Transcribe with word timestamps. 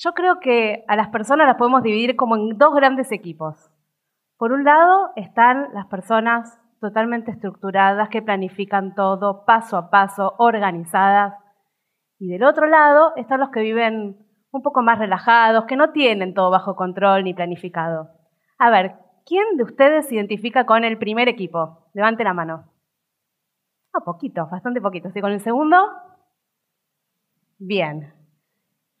Yo 0.00 0.12
creo 0.12 0.38
que 0.38 0.84
a 0.86 0.94
las 0.94 1.08
personas 1.08 1.48
las 1.48 1.56
podemos 1.56 1.82
dividir 1.82 2.14
como 2.14 2.36
en 2.36 2.56
dos 2.56 2.72
grandes 2.72 3.10
equipos. 3.10 3.68
Por 4.36 4.52
un 4.52 4.62
lado 4.62 5.10
están 5.16 5.74
las 5.74 5.86
personas 5.86 6.56
totalmente 6.80 7.32
estructuradas, 7.32 8.08
que 8.08 8.22
planifican 8.22 8.94
todo 8.94 9.44
paso 9.44 9.76
a 9.76 9.90
paso, 9.90 10.36
organizadas. 10.38 11.34
Y 12.20 12.28
del 12.28 12.44
otro 12.44 12.68
lado 12.68 13.12
están 13.16 13.40
los 13.40 13.50
que 13.50 13.58
viven 13.58 14.24
un 14.52 14.62
poco 14.62 14.82
más 14.82 15.00
relajados, 15.00 15.64
que 15.64 15.74
no 15.74 15.90
tienen 15.90 16.32
todo 16.32 16.50
bajo 16.50 16.76
control 16.76 17.24
ni 17.24 17.34
planificado. 17.34 18.10
A 18.56 18.70
ver, 18.70 18.94
¿quién 19.26 19.56
de 19.56 19.64
ustedes 19.64 20.06
se 20.06 20.14
identifica 20.14 20.64
con 20.64 20.84
el 20.84 20.96
primer 20.98 21.28
equipo? 21.28 21.90
Levante 21.92 22.22
la 22.22 22.34
mano. 22.34 22.70
Ah, 23.92 24.04
poquito, 24.04 24.46
bastante 24.48 24.80
poquito. 24.80 25.10
¿Sí 25.10 25.20
con 25.20 25.32
el 25.32 25.40
segundo? 25.40 25.76
Bien. 27.58 28.14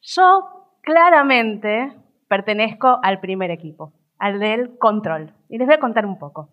Yo 0.00 0.57
claramente 0.82 1.92
pertenezco 2.28 2.98
al 3.02 3.20
primer 3.20 3.50
equipo, 3.50 3.92
al 4.18 4.38
del 4.38 4.78
control. 4.78 5.32
Y 5.48 5.58
les 5.58 5.66
voy 5.66 5.76
a 5.76 5.80
contar 5.80 6.06
un 6.06 6.18
poco. 6.18 6.50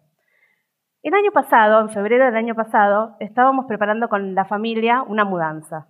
El 1.03 1.13
año 1.13 1.31
pasado, 1.31 1.81
en 1.81 1.89
febrero 1.89 2.25
del 2.25 2.35
año 2.35 2.55
pasado, 2.55 3.15
estábamos 3.19 3.65
preparando 3.67 4.09
con 4.09 4.33
la 4.33 4.45
familia 4.45 5.03
una 5.03 5.23
mudanza. 5.23 5.87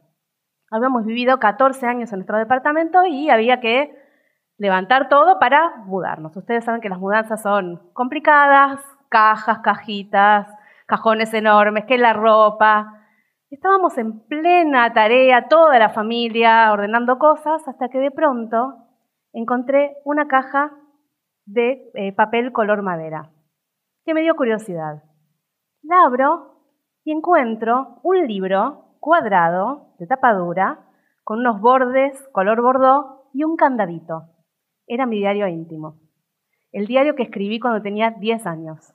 Habíamos 0.70 1.06
vivido 1.06 1.40
14 1.40 1.88
años 1.88 2.12
en 2.12 2.20
nuestro 2.20 2.38
departamento 2.38 3.06
y 3.06 3.30
había 3.30 3.62
que 3.62 3.96
levantar 4.58 5.08
todo 5.08 5.40
para 5.40 5.78
mudarnos. 5.86 6.36
Ustedes 6.36 6.66
saben 6.66 6.82
que 6.82 6.90
las 6.90 7.00
mudanzas 7.00 7.42
son 7.42 7.82
complicadas, 7.94 8.82
cajas, 9.10 9.60
cajitas, 9.60 10.48
cajones 10.86 11.34
enormes, 11.34 11.86
que 11.86 11.98
la 11.98 12.14
ropa. 12.14 12.95
Estábamos 13.56 13.98
en 13.98 14.20
plena 14.28 14.92
tarea, 14.92 15.48
toda 15.48 15.80
la 15.80 15.88
familia, 15.88 16.74
ordenando 16.74 17.18
cosas, 17.18 17.66
hasta 17.66 17.88
que 17.88 18.00
de 18.00 18.12
pronto 18.12 18.76
encontré 19.32 19.96
una 20.04 20.28
caja 20.28 20.74
de 21.46 21.90
eh, 21.94 22.12
papel 22.12 22.52
color 22.52 22.82
madera 22.82 23.32
que 24.04 24.14
me 24.14 24.24
dio 24.24 24.36
curiosidad. 24.36 25.04
La 25.84 26.04
abro 26.06 26.66
y 27.06 27.14
encuentro 27.14 28.02
un 28.04 28.28
libro 28.28 28.98
cuadrado, 29.00 29.96
de 30.00 30.08
tapa 30.08 30.34
dura, 30.34 30.90
con 31.24 31.40
unos 31.40 31.62
bordes 31.62 32.22
color 32.34 32.62
bordó 32.62 33.30
y 33.34 33.46
un 33.46 33.56
candadito. 33.56 34.24
Era 34.86 35.06
mi 35.06 35.20
diario 35.20 35.48
íntimo. 35.48 35.96
El 36.74 36.88
diario 36.88 37.16
que 37.16 37.24
escribí 37.24 37.62
cuando 37.62 37.82
tenía 37.82 38.12
10 38.20 38.48
años. 38.48 38.94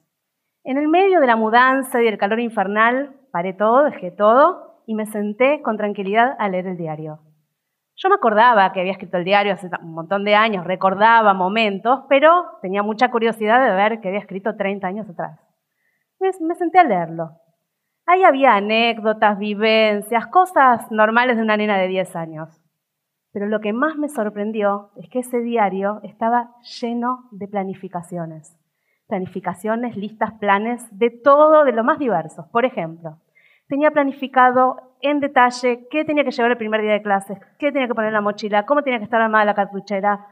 En 0.63 0.77
el 0.77 0.89
medio 0.89 1.21
de 1.21 1.27
la 1.27 1.37
mudanza 1.37 2.03
y 2.03 2.05
del 2.05 2.19
calor 2.19 2.41
infernal, 2.41 3.17
paré 3.33 3.55
todo, 3.55 3.85
dejé 3.85 4.11
todo 4.11 4.83
y 4.87 4.95
me 4.95 5.07
senté 5.07 5.63
con 5.63 5.77
tranquilidad 5.77 6.37
a 6.39 6.49
leer 6.49 6.67
el 6.67 6.77
diario. 6.77 7.21
Yo 7.97 8.09
me 8.09 8.15
acordaba 8.15 8.73
que 8.73 8.81
había 8.81 8.93
escrito 8.93 9.17
el 9.17 9.25
diario 9.25 9.53
hace 9.53 9.69
un 9.83 9.95
montón 9.95 10.25
de 10.25 10.35
años, 10.35 10.67
recordaba 10.67 11.35
momentos, 11.35 12.05
pero 12.09 12.59
tenía 12.63 12.83
mucha 12.83 13.11
curiosidad 13.11 13.65
de 13.65 13.75
ver 13.75 14.01
que 14.01 14.09
había 14.09 14.21
escrito 14.21 14.57
30 14.57 14.87
años 14.87 15.09
atrás. 15.09 15.39
Me, 16.19 16.55
senté 16.55 16.79
a 16.79 16.85
leerlo. 16.85 17.31
Ahí 18.07 18.23
había 18.25 18.55
anécdotas, 18.55 19.39
vivencias, 19.39 20.27
cosas 20.27 20.91
normales 20.91 21.37
de 21.37 21.43
una 21.43 21.57
nena 21.57 21.79
de 21.79 21.89
10 21.89 22.17
años. 22.17 22.63
Pero 23.33 23.47
lo 23.47 23.61
que 23.61 23.73
más 23.73 23.97
me 23.97 24.09
sorprendió 24.09 24.91
es 24.97 25.09
que 25.09 25.21
ese 25.21 25.41
diario 25.41 26.01
estaba 26.03 26.55
lleno 26.81 27.29
de 27.31 27.49
planificaciones. 27.49 28.60
Planificaciones, 29.11 29.97
listas, 29.97 30.33
planes, 30.35 30.87
de 30.97 31.11
todo, 31.11 31.65
de 31.65 31.73
lo 31.73 31.83
más 31.83 31.99
diversos. 31.99 32.47
Por 32.53 32.65
ejemplo, 32.65 33.19
tenía 33.69 33.91
planificado 33.91 34.77
en 35.01 35.19
detalle 35.19 35.89
qué 35.91 36.05
tenía 36.05 36.23
que 36.23 36.31
llevar 36.31 36.53
el 36.53 36.57
primer 36.57 36.81
día 36.81 36.93
de 36.93 37.03
clases, 37.03 37.39
qué 37.59 37.73
tenía 37.73 37.89
que 37.89 37.95
poner 37.95 38.11
en 38.11 38.15
la 38.15 38.21
mochila, 38.21 38.67
cómo 38.67 38.83
tenía 38.83 38.99
que 38.99 39.05
estar 39.05 39.21
armada 39.21 39.45
la 39.45 39.55
cartuchera. 39.55 40.29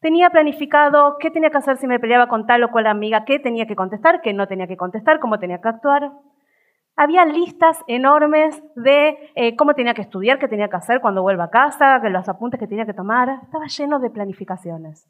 Tenía 0.00 0.30
planificado 0.30 1.16
qué 1.18 1.32
tenía 1.32 1.50
que 1.50 1.56
hacer 1.56 1.76
si 1.76 1.88
me 1.88 1.98
peleaba 1.98 2.28
con 2.28 2.46
tal 2.46 2.62
o 2.62 2.70
cual 2.70 2.86
amiga, 2.86 3.24
qué 3.24 3.40
tenía 3.40 3.66
que 3.66 3.74
contestar, 3.74 4.20
qué 4.20 4.32
no 4.32 4.46
tenía 4.46 4.68
que 4.68 4.76
contestar, 4.76 5.18
cómo 5.18 5.40
tenía 5.40 5.60
que 5.60 5.68
actuar. 5.68 6.12
Había 6.94 7.24
listas 7.24 7.82
enormes 7.88 8.62
de 8.76 9.18
eh, 9.34 9.56
cómo 9.56 9.74
tenía 9.74 9.94
que 9.94 10.02
estudiar, 10.02 10.38
qué 10.38 10.46
tenía 10.46 10.68
que 10.68 10.76
hacer 10.76 11.00
cuando 11.00 11.22
vuelva 11.22 11.44
a 11.44 11.50
casa, 11.50 11.98
los 11.98 12.28
apuntes 12.28 12.60
que 12.60 12.68
tenía 12.68 12.86
que 12.86 12.94
tomar. 12.94 13.40
Estaba 13.42 13.66
lleno 13.66 13.98
de 13.98 14.10
planificaciones. 14.10 15.08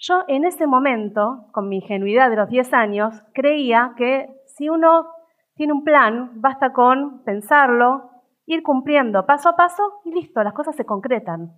Yo 0.00 0.24
en 0.28 0.46
ese 0.46 0.66
momento, 0.66 1.48
con 1.52 1.68
mi 1.68 1.76
ingenuidad 1.76 2.30
de 2.30 2.36
los 2.36 2.48
10 2.48 2.72
años, 2.72 3.22
creía 3.34 3.92
que 3.98 4.30
si 4.46 4.70
uno 4.70 5.06
tiene 5.54 5.74
un 5.74 5.84
plan, 5.84 6.40
basta 6.40 6.72
con 6.72 7.22
pensarlo, 7.24 8.10
ir 8.46 8.62
cumpliendo 8.62 9.26
paso 9.26 9.50
a 9.50 9.56
paso 9.56 10.00
y 10.06 10.12
listo, 10.12 10.42
las 10.42 10.54
cosas 10.54 10.74
se 10.74 10.86
concretan. 10.86 11.52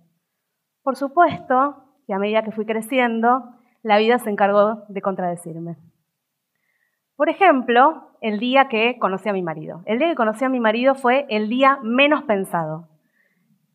Por 0.83 0.97
supuesto 0.97 1.85
que 2.05 2.13
a 2.13 2.19
medida 2.19 2.43
que 2.43 2.51
fui 2.51 2.65
creciendo, 2.65 3.45
la 3.81 3.97
vida 3.97 4.19
se 4.19 4.29
encargó 4.29 4.83
de 4.89 5.01
contradecirme. 5.01 5.77
Por 7.15 7.29
ejemplo, 7.29 8.09
el 8.19 8.39
día 8.39 8.67
que 8.67 8.99
conocí 8.99 9.29
a 9.29 9.33
mi 9.33 9.41
marido. 9.41 9.83
El 9.85 9.99
día 9.99 10.09
que 10.09 10.15
conocí 10.15 10.43
a 10.43 10.49
mi 10.49 10.59
marido 10.59 10.95
fue 10.95 11.25
el 11.29 11.47
día 11.47 11.79
menos 11.81 12.23
pensado. 12.23 12.89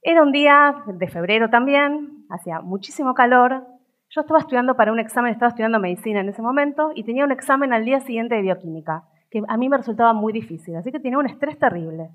Era 0.02 0.22
un 0.22 0.32
día 0.32 0.82
de 0.86 1.08
febrero 1.08 1.48
también, 1.48 2.26
hacía 2.28 2.60
muchísimo 2.60 3.14
calor. 3.14 3.77
Yo 4.10 4.22
estaba 4.22 4.40
estudiando 4.40 4.74
para 4.74 4.92
un 4.92 4.98
examen, 4.98 5.32
estaba 5.32 5.50
estudiando 5.50 5.78
medicina 5.78 6.20
en 6.20 6.28
ese 6.28 6.42
momento 6.42 6.92
y 6.94 7.04
tenía 7.04 7.24
un 7.24 7.32
examen 7.32 7.72
al 7.72 7.84
día 7.84 8.00
siguiente 8.00 8.36
de 8.36 8.42
bioquímica 8.42 9.04
que 9.30 9.42
a 9.46 9.56
mí 9.56 9.68
me 9.68 9.76
resultaba 9.76 10.12
muy 10.12 10.32
difícil, 10.32 10.76
así 10.76 10.90
que 10.90 11.00
tenía 11.00 11.18
un 11.18 11.26
estrés 11.26 11.58
terrible. 11.58 12.10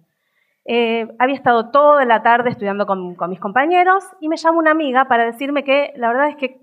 Eh, 0.66 1.08
había 1.20 1.36
estado 1.36 1.72
toda 1.72 2.06
la 2.06 2.24
tarde 2.24 2.50
estudiando 2.50 2.86
con, 2.86 3.16
mis 3.30 3.40
compañeros 3.40 4.04
y 4.22 4.30
me 4.30 4.38
llamó 4.38 4.60
una 4.60 4.72
amiga 4.72 5.06
para 5.06 5.26
decirme 5.26 5.64
que 5.64 5.94
la 5.96 6.08
verdad 6.08 6.30
es 6.30 6.38
que 6.38 6.62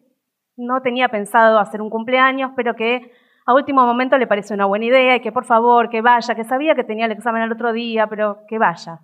no 0.56 0.80
tenía 0.80 1.08
pensado 1.08 1.58
hacer 1.58 1.82
un 1.82 1.91
cumpleaños, 1.91 2.52
pero 2.56 2.74
que 2.74 3.12
a 3.47 3.54
último 3.54 3.84
momento 3.84 4.18
le 4.18 4.26
pareció 4.26 4.54
una 4.54 4.66
buena 4.66 4.86
idea 4.86 5.16
y 5.16 5.20
que 5.20 5.32
por 5.32 5.44
favor, 5.44 5.91
que 5.91 6.00
vaya, 6.02 6.34
que 6.34 6.44
sabía 6.44 6.74
que 6.74 6.84
tenía 6.84 7.06
el 7.06 7.12
examen 7.12 7.42
al 7.42 7.52
otro 7.52 7.72
día, 7.72 8.06
pero 8.06 8.41
que 8.48 8.58
vaya. 8.58 9.00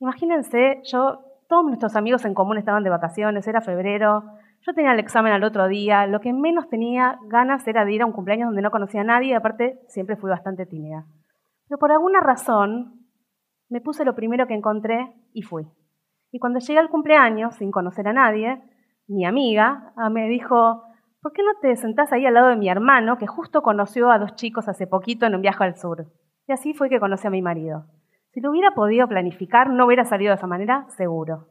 Imagínense, 0.00 0.80
yo, 0.84 1.20
todos 1.48 1.64
nuestros 1.64 1.96
amigos 1.96 2.24
en 2.24 2.34
común 2.34 2.56
estaban 2.56 2.84
de 2.84 2.90
vacaciones, 2.90 3.46
era 3.46 3.60
febrero, 3.60 4.24
yo 4.66 4.74
tenía 4.74 4.92
el 4.92 4.98
examen 4.98 5.32
al 5.32 5.44
otro 5.44 5.68
día, 5.68 6.06
lo 6.06 6.20
que 6.20 6.32
menos 6.32 6.68
tenía 6.68 7.18
ganas 7.28 7.66
era 7.66 7.84
de 7.84 7.94
ir 7.94 8.02
a 8.02 8.06
un 8.06 8.12
cumpleaños 8.12 8.48
donde 8.48 8.62
no 8.62 8.70
conocía 8.70 9.00
a 9.00 9.04
nadie 9.04 9.30
y 9.30 9.34
aparte 9.34 9.80
siempre 9.88 10.16
fui 10.16 10.28
bastante 10.30 10.66
tímida. 10.66 11.06
Pero 11.68 11.78
por 11.78 11.92
alguna 11.92 12.20
razón 12.20 13.06
me 13.68 13.80
puse 13.80 14.04
lo 14.04 14.14
primero 14.14 14.46
que 14.46 14.54
encontré 14.54 15.14
y 15.32 15.42
fui. 15.42 15.66
Y 16.30 16.38
cuando 16.38 16.58
llegué 16.58 16.78
al 16.78 16.90
cumpleaños, 16.90 17.54
sin 17.56 17.70
conocer 17.70 18.06
a 18.08 18.12
nadie, 18.12 18.60
mi 19.08 19.24
amiga 19.24 19.92
ah, 19.96 20.10
me 20.10 20.28
dijo, 20.28 20.84
¿por 21.22 21.32
qué 21.32 21.42
no 21.42 21.52
te 21.60 21.74
sentás 21.76 22.12
ahí 22.12 22.26
al 22.26 22.34
lado 22.34 22.48
de 22.48 22.56
mi 22.56 22.68
hermano 22.68 23.16
que 23.16 23.26
justo 23.26 23.62
conoció 23.62 24.10
a 24.10 24.18
dos 24.18 24.34
chicos 24.34 24.68
hace 24.68 24.86
poquito 24.86 25.26
en 25.26 25.34
un 25.34 25.42
viaje 25.42 25.64
al 25.64 25.76
sur? 25.76 26.06
Y 26.46 26.52
así 26.52 26.74
fue 26.74 26.88
que 26.88 27.00
conocí 27.00 27.26
a 27.26 27.30
mi 27.30 27.42
marido. 27.42 27.86
Si 28.32 28.40
lo 28.40 28.50
hubiera 28.50 28.72
podido 28.72 29.08
planificar, 29.08 29.70
no 29.70 29.86
hubiera 29.86 30.04
salido 30.04 30.30
de 30.30 30.36
esa 30.36 30.46
manera, 30.46 30.86
seguro. 30.90 31.48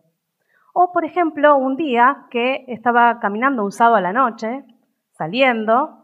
O, 0.74 0.91
por 0.91 1.06
ejemplo, 1.06 1.57
un 1.57 1.75
día 1.75 2.28
que 2.30 2.66
estaba 2.68 3.19
caminando 3.19 3.63
un 3.63 3.71
sábado 3.71 3.95
a 3.98 4.01
la 4.01 4.13
noche, 4.13 4.66
saliendo, 5.12 6.00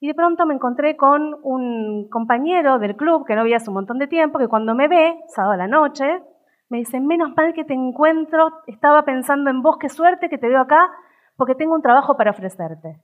y 0.00 0.08
de 0.08 0.14
pronto 0.14 0.46
me 0.46 0.54
encontré 0.54 0.96
con 0.96 1.34
un 1.42 2.08
compañero 2.08 2.78
del 2.78 2.96
club 2.96 3.26
que 3.26 3.34
no 3.34 3.44
veía 3.44 3.56
hace 3.56 3.70
un 3.70 3.74
montón 3.74 3.98
de 3.98 4.06
tiempo, 4.06 4.38
que 4.38 4.48
cuando 4.48 4.74
me 4.74 4.88
ve, 4.88 5.20
sábado 5.28 5.52
a 5.52 5.58
la 5.58 5.68
noche, 5.68 6.22
me 6.70 6.78
dice, 6.78 7.00
menos 7.00 7.32
mal 7.36 7.52
que 7.52 7.64
te 7.64 7.74
encuentro, 7.74 8.48
estaba 8.66 9.04
pensando 9.04 9.50
en 9.50 9.60
vos, 9.60 9.76
qué 9.78 9.88
suerte 9.88 10.28
que 10.28 10.38
te 10.38 10.48
veo 10.48 10.60
acá, 10.60 10.90
porque 11.36 11.54
tengo 11.54 11.74
un 11.74 11.82
trabajo 11.82 12.16
para 12.16 12.30
ofrecerte. 12.30 13.00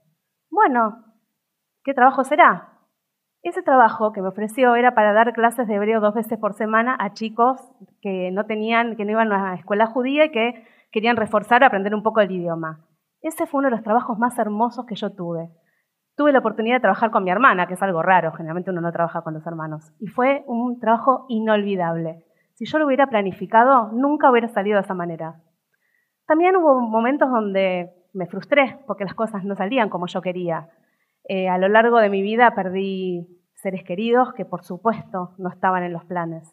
Bueno, 0.49 1.03
¿qué 1.83 1.93
trabajo 1.93 2.23
será? 2.23 2.73
Ese 3.43 3.61
trabajo 3.61 4.11
que 4.11 4.21
me 4.21 4.29
ofreció 4.29 4.75
era 4.75 4.95
para 4.95 5.13
dar 5.13 5.33
clases 5.33 5.67
de 5.67 5.75
hebreo 5.75 5.99
dos 5.99 6.15
veces 6.15 6.39
por 6.39 6.53
semana 6.53 6.97
a 6.99 7.13
chicos 7.13 7.61
que 8.01 8.31
no 8.31 8.45
tenían, 8.45 8.95
que 8.95 9.05
no 9.05 9.11
iban 9.11 9.31
a 9.31 9.51
la 9.51 9.55
escuela 9.55 9.85
judía 9.85 10.25
y 10.25 10.31
que 10.31 10.65
querían 10.91 11.17
reforzar, 11.17 11.63
aprender 11.63 11.93
un 11.93 12.03
poco 12.03 12.21
el 12.21 12.31
idioma. 12.31 12.85
Ese 13.21 13.45
fue 13.45 13.59
uno 13.59 13.69
de 13.69 13.75
los 13.75 13.83
trabajos 13.83 14.17
más 14.17 14.37
hermosos 14.37 14.85
que 14.85 14.95
yo 14.95 15.11
tuve. 15.11 15.49
Tuve 16.15 16.31
la 16.31 16.39
oportunidad 16.39 16.77
de 16.77 16.81
trabajar 16.81 17.11
con 17.11 17.23
mi 17.23 17.29
hermana, 17.29 17.67
que 17.67 17.75
es 17.75 17.81
algo 17.83 18.01
raro, 18.01 18.31
generalmente 18.31 18.71
uno 18.71 18.81
no 18.81 18.91
trabaja 18.91 19.21
con 19.21 19.33
los 19.33 19.45
hermanos, 19.45 19.93
y 19.99 20.07
fue 20.07 20.43
un 20.47 20.79
trabajo 20.79 21.25
inolvidable. 21.29 22.23
Si 22.55 22.65
yo 22.65 22.79
lo 22.79 22.87
hubiera 22.87 23.07
planificado, 23.07 23.91
nunca 23.91 24.31
hubiera 24.31 24.47
salido 24.47 24.77
de 24.77 24.81
esa 24.81 24.95
manera. 24.95 25.35
También 26.25 26.55
hubo 26.55 26.79
momentos 26.81 27.29
donde 27.29 27.91
me 28.13 28.25
frustré 28.25 28.79
porque 28.87 29.05
las 29.05 29.13
cosas 29.13 29.43
no 29.43 29.55
salían 29.55 29.89
como 29.89 30.07
yo 30.07 30.21
quería. 30.21 30.69
Eh, 31.29 31.49
a 31.49 31.57
lo 31.57 31.67
largo 31.67 31.99
de 31.99 32.09
mi 32.09 32.21
vida 32.21 32.55
perdí 32.55 33.27
seres 33.53 33.83
queridos 33.83 34.33
que 34.33 34.43
por 34.43 34.63
supuesto 34.63 35.35
no 35.37 35.49
estaban 35.49 35.83
en 35.83 35.93
los 35.93 36.03
planes. 36.05 36.51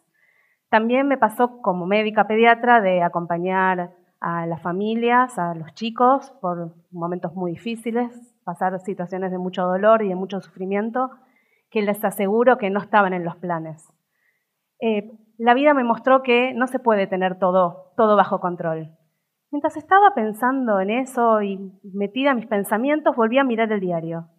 También 0.69 1.07
me 1.07 1.17
pasó 1.17 1.61
como 1.61 1.85
médica 1.85 2.27
pediatra 2.27 2.81
de 2.81 3.01
acompañar 3.01 3.91
a 4.25 4.47
las 4.47 4.59
familias, 4.59 5.37
a 5.37 5.53
los 5.53 5.71
chicos, 5.75 6.31
por 6.41 6.73
momentos 6.89 7.35
muy 7.35 7.51
difíciles, 7.51 8.09
pasar 8.43 8.79
situaciones 8.79 9.29
de 9.29 9.37
mucho 9.37 9.61
dolor 9.61 10.01
y 10.01 10.09
de 10.09 10.15
mucho 10.15 10.41
sufrimiento, 10.41 11.11
que 11.69 11.83
les 11.83 12.03
aseguro 12.03 12.57
que 12.57 12.71
no 12.71 12.79
estaban 12.79 13.13
en 13.13 13.23
los 13.23 13.35
planes. 13.35 13.87
Eh, 14.81 15.11
la 15.37 15.53
vida 15.53 15.75
me 15.75 15.83
mostró 15.83 16.23
que 16.23 16.55
no 16.55 16.65
se 16.65 16.79
puede 16.79 17.05
tener 17.05 17.37
todo, 17.37 17.93
todo 17.97 18.15
bajo 18.15 18.39
control. 18.39 18.97
Mientras 19.51 19.77
estaba 19.77 20.15
pensando 20.15 20.79
en 20.79 20.89
eso 20.89 21.43
y 21.43 21.59
metida 21.83 22.31
en 22.31 22.37
mis 22.37 22.47
pensamientos, 22.47 23.15
volví 23.15 23.37
a 23.37 23.43
mirar 23.43 23.71
el 23.71 23.79
diario. 23.79 24.29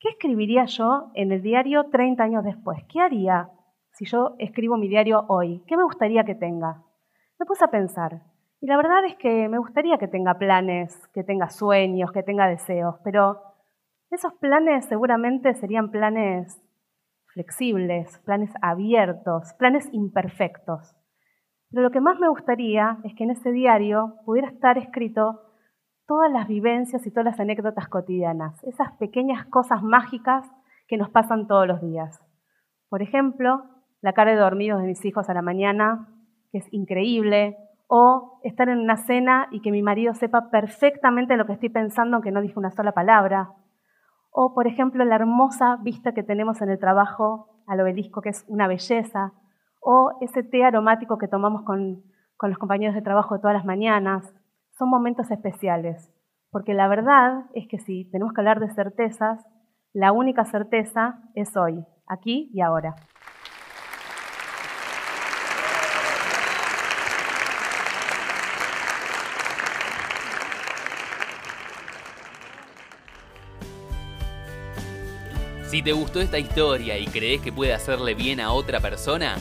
¿Qué 0.00 0.08
escribiría 0.08 0.64
yo 0.64 1.12
en 1.14 1.30
el 1.30 1.40
diario 1.40 1.84
30 1.84 2.20
años 2.20 2.42
después? 2.42 2.82
¿Qué 2.88 2.98
haría 2.98 3.48
si 3.92 4.06
yo 4.06 4.34
escribo 4.40 4.76
mi 4.76 4.88
diario 4.88 5.24
hoy? 5.28 5.62
¿Qué 5.68 5.76
me 5.76 5.84
gustaría 5.84 6.24
que 6.24 6.34
tenga? 6.34 6.82
Me 7.38 7.46
puse 7.46 7.64
a 7.64 7.68
pensar. 7.68 8.31
Y 8.62 8.66
la 8.68 8.76
verdad 8.76 9.04
es 9.04 9.16
que 9.16 9.48
me 9.48 9.58
gustaría 9.58 9.98
que 9.98 10.06
tenga 10.06 10.38
planes, 10.38 10.96
que 11.12 11.24
tenga 11.24 11.50
sueños, 11.50 12.12
que 12.12 12.22
tenga 12.22 12.46
deseos, 12.46 12.94
pero 13.02 13.42
esos 14.08 14.34
planes 14.34 14.86
seguramente 14.86 15.52
serían 15.54 15.90
planes 15.90 16.62
flexibles, 17.34 18.20
planes 18.20 18.52
abiertos, 18.62 19.52
planes 19.58 19.88
imperfectos. 19.92 20.94
Pero 21.70 21.82
lo 21.82 21.90
que 21.90 22.00
más 22.00 22.20
me 22.20 22.28
gustaría 22.28 22.98
es 23.02 23.16
que 23.16 23.24
en 23.24 23.32
ese 23.32 23.50
diario 23.50 24.20
pudiera 24.24 24.46
estar 24.46 24.78
escrito 24.78 25.40
todas 26.06 26.30
las 26.30 26.46
vivencias 26.46 27.04
y 27.04 27.10
todas 27.10 27.24
las 27.24 27.40
anécdotas 27.40 27.88
cotidianas, 27.88 28.62
esas 28.62 28.92
pequeñas 28.92 29.44
cosas 29.46 29.82
mágicas 29.82 30.48
que 30.86 30.98
nos 30.98 31.10
pasan 31.10 31.48
todos 31.48 31.66
los 31.66 31.80
días. 31.80 32.20
Por 32.88 33.02
ejemplo, 33.02 33.64
la 34.02 34.12
cara 34.12 34.30
de 34.30 34.36
dormidos 34.36 34.80
de 34.80 34.86
mis 34.86 35.04
hijos 35.04 35.28
a 35.28 35.34
la 35.34 35.42
mañana, 35.42 36.06
que 36.52 36.58
es 36.58 36.72
increíble, 36.72 37.56
o 37.94 38.40
estar 38.42 38.70
en 38.70 38.78
una 38.78 38.96
cena 38.96 39.48
y 39.50 39.60
que 39.60 39.70
mi 39.70 39.82
marido 39.82 40.14
sepa 40.14 40.48
perfectamente 40.48 41.36
lo 41.36 41.44
que 41.44 41.52
estoy 41.52 41.68
pensando 41.68 42.16
aunque 42.16 42.30
no 42.30 42.40
dije 42.40 42.58
una 42.58 42.70
sola 42.70 42.92
palabra, 42.92 43.52
o, 44.30 44.54
por 44.54 44.66
ejemplo, 44.66 45.04
la 45.04 45.16
hermosa 45.16 45.76
vista 45.82 46.12
que 46.12 46.22
tenemos 46.22 46.62
en 46.62 46.70
el 46.70 46.78
trabajo 46.78 47.50
al 47.66 47.82
obelisco, 47.82 48.22
que 48.22 48.30
es 48.30 48.46
una 48.48 48.66
belleza. 48.66 49.34
O 49.78 50.12
ese 50.22 50.42
té 50.42 50.64
aromático 50.64 51.18
que 51.18 51.28
tomamos 51.28 51.64
con, 51.64 52.02
con 52.38 52.48
los 52.48 52.58
compañeros 52.58 52.94
de 52.94 53.02
trabajo 53.02 53.38
todas 53.40 53.54
las 53.54 53.66
mañanas. 53.66 54.24
Son 54.78 54.88
momentos 54.88 55.30
especiales. 55.30 56.10
Porque 56.50 56.72
la 56.72 56.88
verdad 56.88 57.44
es 57.52 57.68
que 57.68 57.78
si 57.78 58.10
tenemos 58.10 58.32
que 58.32 58.40
hablar 58.40 58.58
de 58.58 58.72
certezas, 58.72 59.44
la 59.92 60.12
única 60.12 60.46
certeza 60.46 61.20
es 61.34 61.54
hoy, 61.58 61.84
aquí 62.08 62.50
y 62.54 62.62
ahora. 62.62 62.94
Si 75.72 75.80
te 75.80 75.92
gustó 75.92 76.20
esta 76.20 76.38
historia 76.38 76.98
y 76.98 77.06
crees 77.06 77.40
que 77.40 77.50
puede 77.50 77.72
hacerle 77.72 78.12
bien 78.12 78.40
a 78.40 78.52
otra 78.52 78.78
persona, 78.80 79.38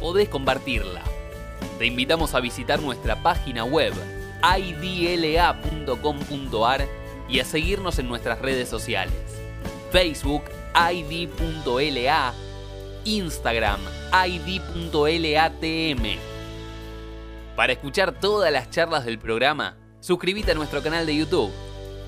podés 0.00 0.30
compartirla. 0.30 1.02
Te 1.78 1.84
invitamos 1.84 2.34
a 2.34 2.40
visitar 2.40 2.80
nuestra 2.80 3.22
página 3.22 3.64
web 3.64 3.92
idla.com.ar 4.56 5.58
y 7.28 7.40
a 7.40 7.44
seguirnos 7.44 7.98
en 7.98 8.08
nuestras 8.08 8.40
redes 8.40 8.70
sociales. 8.70 9.12
Facebook 9.92 10.44
id.la, 10.90 12.32
Instagram 13.04 13.80
id.latm. 14.26 16.18
Para 17.56 17.74
escuchar 17.74 18.18
todas 18.18 18.50
las 18.50 18.70
charlas 18.70 19.04
del 19.04 19.18
programa, 19.18 19.76
suscríbete 20.00 20.52
a 20.52 20.54
nuestro 20.54 20.82
canal 20.82 21.04
de 21.04 21.14
YouTube, 21.14 21.52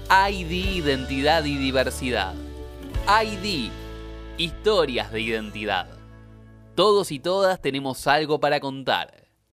ID 0.08 0.76
Identidad 0.76 1.44
y 1.44 1.58
Diversidad. 1.58 2.32
ID, 3.08 3.70
historias 4.36 5.10
de 5.10 5.20
identidad. 5.20 5.88
Todos 6.74 7.10
y 7.10 7.18
todas 7.18 7.60
tenemos 7.60 8.06
algo 8.06 8.38
para 8.40 8.60
contar. 8.60 9.19